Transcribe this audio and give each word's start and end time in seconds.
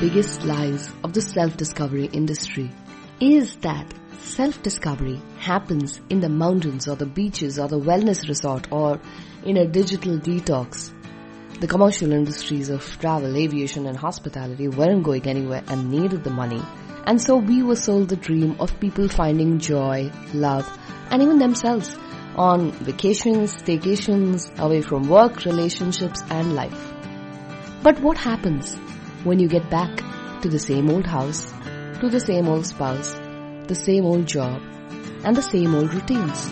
biggest 0.00 0.44
lies 0.44 0.90
of 1.04 1.12
the 1.12 1.20
self-discovery 1.20 2.06
industry 2.06 2.70
is 3.20 3.56
that 3.56 3.92
self-discovery 4.18 5.20
happens 5.38 6.00
in 6.08 6.20
the 6.20 6.28
mountains 6.28 6.88
or 6.88 6.96
the 6.96 7.04
beaches 7.04 7.58
or 7.58 7.68
the 7.68 7.78
wellness 7.78 8.26
resort 8.26 8.66
or 8.72 8.98
in 9.44 9.58
a 9.58 9.66
digital 9.66 10.18
detox. 10.18 10.90
The 11.60 11.66
commercial 11.66 12.12
industries 12.12 12.70
of 12.70 12.82
travel, 12.98 13.36
aviation 13.36 13.84
and 13.84 13.94
hospitality 13.94 14.68
weren't 14.68 15.02
going 15.02 15.26
anywhere 15.26 15.62
and 15.68 15.90
needed 15.90 16.24
the 16.24 16.30
money. 16.30 16.62
And 17.04 17.20
so 17.20 17.36
we 17.36 17.62
were 17.62 17.76
sold 17.76 18.08
the 18.08 18.16
dream 18.16 18.56
of 18.58 18.80
people 18.80 19.06
finding 19.06 19.58
joy, 19.58 20.10
love 20.32 20.66
and 21.10 21.20
even 21.20 21.38
themselves 21.38 21.94
on 22.36 22.72
vacations, 22.72 23.54
staycations, 23.54 24.58
away 24.58 24.80
from 24.80 25.10
work, 25.10 25.44
relationships 25.44 26.22
and 26.30 26.54
life. 26.54 26.94
But 27.82 28.00
what 28.00 28.16
happens 28.16 28.78
when 29.24 29.38
you 29.38 29.48
get 29.48 29.68
back 29.68 30.02
to 30.42 30.48
the 30.48 30.58
same 30.58 30.88
old 30.88 31.06
house, 31.06 31.52
to 32.00 32.08
the 32.08 32.20
same 32.20 32.48
old 32.48 32.64
spouse, 32.66 33.12
the 33.66 33.74
same 33.74 34.04
old 34.06 34.26
job, 34.26 34.62
and 35.24 35.36
the 35.36 35.42
same 35.42 35.74
old 35.74 35.92
routines? 35.92 36.50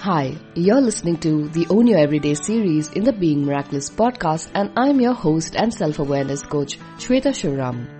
Hi, 0.00 0.38
you're 0.54 0.80
listening 0.80 1.18
to 1.18 1.48
the 1.48 1.66
Own 1.68 1.86
Your 1.86 1.98
Everyday 1.98 2.34
series 2.34 2.88
in 2.92 3.04
the 3.04 3.12
Being 3.12 3.44
Miraculous 3.44 3.90
podcast 3.90 4.48
and 4.54 4.70
I'm 4.76 5.00
your 5.00 5.12
host 5.12 5.56
and 5.56 5.74
self-awareness 5.74 6.42
coach, 6.44 6.78
Shweta 6.98 7.34
Shivaram. 7.34 7.97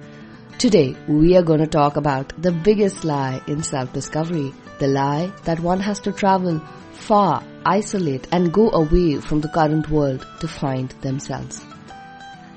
Today, 0.59 0.97
we 1.07 1.37
are 1.37 1.43
going 1.45 1.61
to 1.61 1.69
talk 1.69 1.97
about 1.97 2.33
the 2.43 2.51
biggest 2.51 3.05
lie 3.05 3.41
in 3.47 3.63
self-discovery, 3.63 4.53
the 4.81 4.89
lie 4.89 5.33
that 5.45 5.61
one 5.61 5.79
has 5.79 6.01
to 6.01 6.11
travel 6.11 6.61
far, 6.91 7.45
isolate 7.65 8.27
and 8.33 8.53
go 8.53 8.69
away 8.73 9.21
from 9.21 9.41
the 9.41 9.49
current 9.49 9.89
world 9.89 10.27
to 10.41 10.49
find 10.49 10.91
themselves. 11.01 11.65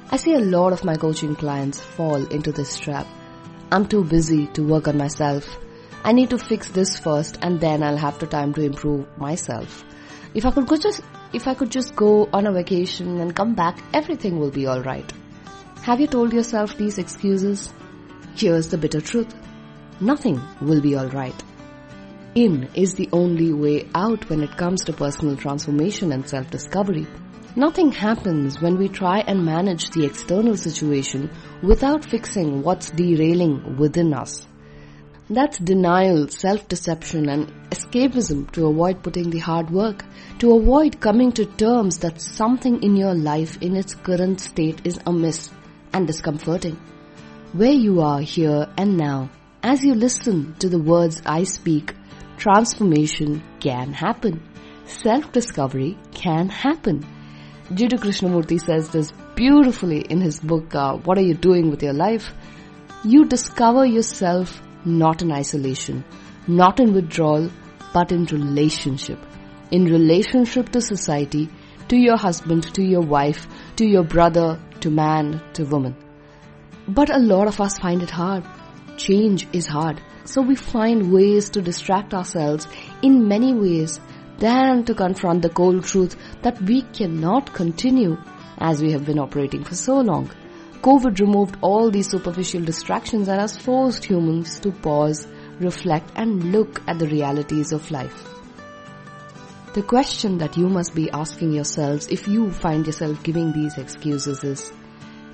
I 0.09 0.17
see 0.17 0.33
a 0.33 0.39
lot 0.39 0.73
of 0.73 0.83
my 0.83 0.95
coaching 0.95 1.35
clients 1.35 1.79
fall 1.79 2.25
into 2.31 2.51
this 2.51 2.79
trap. 2.79 3.05
I'm 3.71 3.87
too 3.87 4.03
busy 4.03 4.47
to 4.47 4.63
work 4.63 4.87
on 4.87 4.97
myself. 4.97 5.45
I 6.03 6.11
need 6.11 6.31
to 6.31 6.39
fix 6.39 6.71
this 6.71 6.97
first 6.97 7.37
and 7.43 7.61
then 7.61 7.83
I'll 7.83 7.97
have 7.97 8.17
the 8.17 8.25
time 8.25 8.51
to 8.55 8.61
improve 8.61 9.05
myself. 9.19 9.83
If 10.33 10.47
I 10.47 10.49
could 10.49 10.65
go 10.65 10.75
just, 10.75 11.01
if 11.33 11.47
I 11.47 11.53
could 11.53 11.69
just 11.69 11.95
go 11.95 12.27
on 12.33 12.47
a 12.47 12.51
vacation 12.51 13.19
and 13.19 13.35
come 13.35 13.53
back, 13.53 13.77
everything 13.93 14.39
will 14.39 14.49
be 14.49 14.67
alright. 14.67 15.13
Have 15.83 16.01
you 16.01 16.07
told 16.07 16.33
yourself 16.33 16.75
these 16.77 16.97
excuses? 16.97 17.71
Here's 18.35 18.69
the 18.69 18.77
bitter 18.77 19.01
truth. 19.01 19.35
Nothing 19.99 20.41
will 20.61 20.81
be 20.81 20.97
alright. 20.97 21.43
In 22.33 22.69
is 22.73 22.93
the 22.93 23.09
only 23.11 23.51
way 23.51 23.89
out 23.93 24.29
when 24.29 24.41
it 24.41 24.55
comes 24.57 24.85
to 24.85 24.93
personal 24.93 25.35
transformation 25.35 26.13
and 26.13 26.27
self-discovery. 26.27 27.05
Nothing 27.57 27.91
happens 27.91 28.61
when 28.61 28.77
we 28.77 28.87
try 28.87 29.19
and 29.19 29.45
manage 29.45 29.89
the 29.89 30.05
external 30.05 30.55
situation 30.55 31.29
without 31.61 32.05
fixing 32.05 32.63
what's 32.63 32.89
derailing 32.91 33.75
within 33.77 34.13
us. 34.13 34.47
That's 35.29 35.59
denial, 35.59 36.29
self-deception 36.29 37.27
and 37.27 37.51
escapism 37.69 38.49
to 38.51 38.67
avoid 38.67 39.03
putting 39.03 39.29
the 39.29 39.39
hard 39.39 39.69
work, 39.69 40.05
to 40.39 40.55
avoid 40.55 41.01
coming 41.01 41.33
to 41.33 41.45
terms 41.45 41.97
that 41.99 42.21
something 42.21 42.81
in 42.81 42.95
your 42.95 43.13
life 43.13 43.57
in 43.61 43.75
its 43.75 43.93
current 43.93 44.39
state 44.39 44.81
is 44.85 44.99
amiss 45.05 45.51
and 45.93 46.07
discomforting 46.07 46.79
where 47.53 47.71
you 47.71 47.99
are 47.99 48.21
here 48.21 48.67
and 48.77 48.95
now, 48.95 49.29
as 49.61 49.83
you 49.83 49.93
listen 49.93 50.55
to 50.59 50.69
the 50.69 50.79
words 50.79 51.21
I 51.25 51.43
speak, 51.43 51.93
transformation 52.37 53.43
can 53.59 53.91
happen. 53.91 54.41
Self-discovery 54.85 55.97
can 56.11 56.47
happen. 56.47 57.05
Jiddu 57.69 57.99
Krishnamurti 57.99 58.59
says 58.59 58.89
this 58.89 59.11
beautifully 59.35 59.99
in 59.99 60.21
his 60.21 60.39
book, 60.39 60.73
uh, 60.73 60.95
What 60.97 61.17
Are 61.17 61.23
You 61.23 61.33
Doing 61.33 61.69
With 61.69 61.83
Your 61.83 61.93
Life? 61.93 62.31
You 63.03 63.25
discover 63.25 63.85
yourself 63.85 64.61
not 64.85 65.21
in 65.21 65.31
isolation, 65.31 66.05
not 66.47 66.79
in 66.79 66.93
withdrawal, 66.93 67.49
but 67.93 68.13
in 68.13 68.25
relationship. 68.25 69.19
In 69.71 69.85
relationship 69.85 70.69
to 70.69 70.81
society, 70.81 71.49
to 71.89 71.97
your 71.97 72.17
husband, 72.17 72.73
to 72.75 72.81
your 72.81 73.01
wife, 73.01 73.45
to 73.75 73.85
your 73.85 74.03
brother, 74.03 74.57
to 74.79 74.89
man, 74.89 75.41
to 75.53 75.65
woman. 75.65 75.95
But 76.93 77.09
a 77.09 77.19
lot 77.19 77.47
of 77.47 77.61
us 77.61 77.77
find 77.79 78.03
it 78.03 78.09
hard. 78.09 78.43
Change 78.97 79.47
is 79.53 79.65
hard. 79.65 80.01
So 80.25 80.41
we 80.41 80.55
find 80.55 81.13
ways 81.13 81.49
to 81.51 81.61
distract 81.61 82.13
ourselves 82.13 82.67
in 83.01 83.29
many 83.29 83.53
ways 83.53 84.01
than 84.39 84.83
to 84.83 84.93
confront 84.93 85.41
the 85.41 85.49
cold 85.49 85.85
truth 85.85 86.17
that 86.41 86.61
we 86.61 86.81
cannot 86.81 87.53
continue 87.53 88.17
as 88.57 88.81
we 88.81 88.91
have 88.91 89.05
been 89.05 89.19
operating 89.19 89.63
for 89.63 89.73
so 89.75 90.01
long. 90.01 90.31
COVID 90.81 91.17
removed 91.21 91.55
all 91.61 91.91
these 91.91 92.09
superficial 92.09 92.61
distractions 92.61 93.29
and 93.29 93.39
has 93.39 93.57
forced 93.57 94.03
humans 94.03 94.59
to 94.59 94.71
pause, 94.71 95.25
reflect 95.61 96.11
and 96.15 96.51
look 96.51 96.81
at 96.89 96.99
the 96.99 97.07
realities 97.07 97.71
of 97.71 97.89
life. 97.89 98.27
The 99.75 99.83
question 99.83 100.39
that 100.39 100.57
you 100.57 100.67
must 100.67 100.93
be 100.93 101.09
asking 101.09 101.53
yourselves 101.53 102.07
if 102.07 102.27
you 102.27 102.51
find 102.51 102.85
yourself 102.85 103.23
giving 103.23 103.53
these 103.53 103.77
excuses 103.77 104.43
is, 104.43 104.73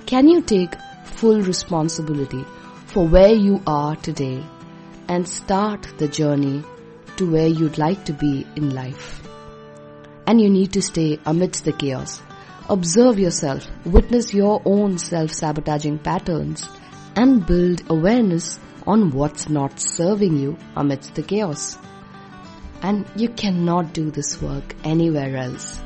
can 0.08 0.26
you 0.26 0.40
take 0.40 0.74
full 1.04 1.42
responsibility 1.42 2.42
for 2.86 3.06
where 3.06 3.34
you 3.34 3.62
are 3.66 3.94
today 3.96 4.42
and 5.06 5.28
start 5.28 5.86
the 5.98 6.08
journey 6.08 6.64
to 7.18 7.30
where 7.30 7.46
you'd 7.46 7.76
like 7.76 8.06
to 8.06 8.14
be 8.14 8.46
in 8.56 8.70
life. 8.74 9.20
And 10.26 10.40
you 10.40 10.48
need 10.48 10.72
to 10.72 10.80
stay 10.80 11.18
amidst 11.26 11.66
the 11.66 11.74
chaos. 11.74 12.22
Observe 12.70 13.18
yourself, 13.18 13.66
witness 13.84 14.32
your 14.32 14.62
own 14.64 14.96
self-sabotaging 14.96 15.98
patterns 15.98 16.66
and 17.14 17.44
build 17.44 17.82
awareness 17.90 18.58
on 18.86 19.10
what's 19.10 19.50
not 19.50 19.78
serving 19.78 20.38
you 20.38 20.56
amidst 20.74 21.16
the 21.16 21.22
chaos. 21.22 21.76
And 22.80 23.04
you 23.14 23.28
cannot 23.28 23.92
do 23.92 24.10
this 24.10 24.40
work 24.40 24.74
anywhere 24.84 25.36
else. 25.36 25.82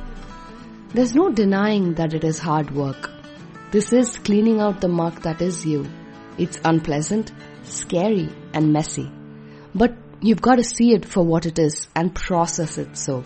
There's 0.90 1.12
no 1.12 1.32
denying 1.32 1.94
that 1.94 2.14
it 2.14 2.22
is 2.22 2.38
hard 2.38 2.70
work. 2.70 3.10
This 3.72 3.90
is 3.94 4.18
cleaning 4.18 4.60
out 4.60 4.82
the 4.82 4.88
muck 4.88 5.22
that 5.22 5.40
is 5.40 5.64
you. 5.64 5.86
It's 6.36 6.60
unpleasant, 6.62 7.32
scary 7.62 8.28
and 8.52 8.70
messy. 8.70 9.10
But 9.74 9.94
you've 10.20 10.42
got 10.42 10.56
to 10.56 10.62
see 10.62 10.92
it 10.92 11.06
for 11.06 11.24
what 11.24 11.46
it 11.46 11.58
is 11.58 11.88
and 11.96 12.14
process 12.14 12.76
it 12.76 12.98
so. 12.98 13.24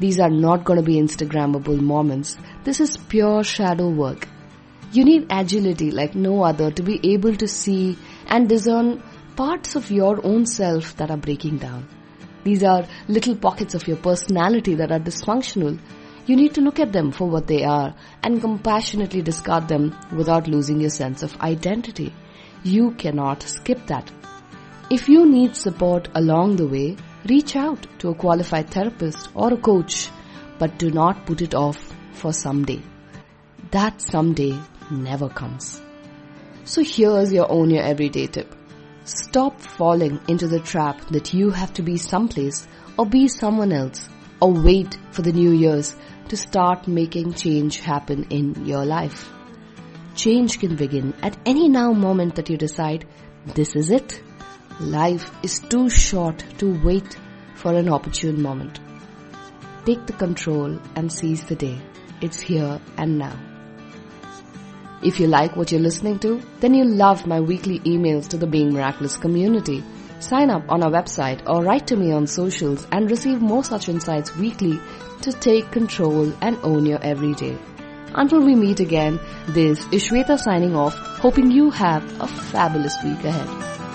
These 0.00 0.18
are 0.18 0.30
not 0.30 0.64
going 0.64 0.78
to 0.78 0.82
be 0.82 0.96
Instagrammable 0.96 1.78
moments. 1.78 2.38
This 2.64 2.80
is 2.80 2.96
pure 2.96 3.44
shadow 3.44 3.90
work. 3.90 4.26
You 4.92 5.04
need 5.04 5.26
agility 5.30 5.90
like 5.90 6.14
no 6.14 6.42
other 6.42 6.70
to 6.70 6.82
be 6.82 6.98
able 7.12 7.36
to 7.36 7.46
see 7.46 7.98
and 8.26 8.48
discern 8.48 9.02
parts 9.36 9.76
of 9.76 9.90
your 9.90 10.24
own 10.24 10.46
self 10.46 10.96
that 10.96 11.10
are 11.10 11.18
breaking 11.18 11.58
down. 11.58 11.86
These 12.44 12.64
are 12.64 12.86
little 13.08 13.36
pockets 13.36 13.74
of 13.74 13.86
your 13.86 13.98
personality 13.98 14.76
that 14.76 14.90
are 14.90 15.00
dysfunctional. 15.00 15.78
You 16.26 16.34
need 16.34 16.54
to 16.54 16.60
look 16.60 16.80
at 16.80 16.92
them 16.92 17.12
for 17.12 17.28
what 17.28 17.46
they 17.46 17.62
are 17.62 17.94
and 18.24 18.40
compassionately 18.40 19.22
discard 19.22 19.68
them 19.68 19.96
without 20.12 20.48
losing 20.48 20.80
your 20.80 20.90
sense 20.90 21.22
of 21.22 21.40
identity. 21.40 22.12
You 22.64 22.90
cannot 22.92 23.44
skip 23.44 23.86
that. 23.86 24.10
If 24.90 25.08
you 25.08 25.24
need 25.24 25.54
support 25.54 26.08
along 26.16 26.56
the 26.56 26.66
way, 26.66 26.96
reach 27.28 27.54
out 27.54 27.86
to 28.00 28.08
a 28.08 28.14
qualified 28.14 28.70
therapist 28.70 29.28
or 29.34 29.52
a 29.52 29.56
coach, 29.56 30.10
but 30.58 30.78
do 30.78 30.90
not 30.90 31.26
put 31.26 31.42
it 31.42 31.54
off 31.54 31.94
for 32.12 32.32
someday. 32.32 32.82
That 33.70 34.00
someday 34.00 34.58
never 34.90 35.28
comes. 35.28 35.80
So 36.64 36.82
here's 36.82 37.32
your 37.32 37.50
own 37.50 37.70
your 37.70 37.84
everyday 37.84 38.26
tip. 38.26 38.52
Stop 39.04 39.60
falling 39.60 40.18
into 40.26 40.48
the 40.48 40.58
trap 40.58 41.00
that 41.10 41.32
you 41.32 41.50
have 41.50 41.72
to 41.74 41.82
be 41.82 41.96
someplace 41.96 42.66
or 42.98 43.06
be 43.06 43.28
someone 43.28 43.70
else 43.72 44.08
or 44.40 44.52
wait 44.52 44.96
for 45.10 45.22
the 45.22 45.32
new 45.32 45.50
years 45.50 45.94
to 46.28 46.36
start 46.36 46.88
making 46.88 47.34
change 47.34 47.80
happen 47.80 48.26
in 48.30 48.66
your 48.66 48.84
life. 48.84 49.30
Change 50.14 50.58
can 50.58 50.76
begin 50.76 51.14
at 51.22 51.36
any 51.46 51.68
now 51.68 51.92
moment 51.92 52.36
that 52.36 52.48
you 52.50 52.56
decide 52.56 53.06
this 53.54 53.76
is 53.76 53.90
it. 53.90 54.22
Life 54.80 55.30
is 55.42 55.60
too 55.60 55.88
short 55.88 56.44
to 56.58 56.82
wait 56.82 57.16
for 57.54 57.74
an 57.74 57.88
opportune 57.88 58.42
moment. 58.42 58.80
Take 59.84 60.06
the 60.06 60.12
control 60.12 60.78
and 60.96 61.12
seize 61.12 61.44
the 61.44 61.54
day. 61.54 61.80
It's 62.20 62.40
here 62.40 62.80
and 62.96 63.18
now. 63.18 63.38
If 65.02 65.20
you 65.20 65.26
like 65.26 65.54
what 65.54 65.70
you're 65.70 65.80
listening 65.80 66.18
to, 66.20 66.42
then 66.60 66.74
you'll 66.74 66.96
love 66.96 67.26
my 67.26 67.40
weekly 67.40 67.80
emails 67.80 68.28
to 68.28 68.36
the 68.36 68.46
Being 68.46 68.72
Miraculous 68.72 69.16
community. 69.16 69.84
Sign 70.18 70.50
up 70.50 70.64
on 70.70 70.82
our 70.82 70.90
website 70.90 71.46
or 71.48 71.62
write 71.62 71.86
to 71.88 71.96
me 71.96 72.12
on 72.12 72.26
socials 72.26 72.86
and 72.90 73.10
receive 73.10 73.40
more 73.40 73.62
such 73.62 73.88
insights 73.88 74.34
weekly 74.36 74.80
to 75.22 75.32
take 75.32 75.70
control 75.70 76.32
and 76.40 76.58
own 76.62 76.86
your 76.86 77.02
everyday. 77.02 77.56
Until 78.14 78.40
we 78.40 78.54
meet 78.54 78.80
again, 78.80 79.20
this 79.48 79.78
is 79.92 80.04
Shweta 80.04 80.38
signing 80.38 80.74
off, 80.74 80.94
hoping 80.94 81.50
you 81.50 81.70
have 81.70 82.02
a 82.20 82.26
fabulous 82.26 82.96
week 83.04 83.22
ahead. 83.24 83.85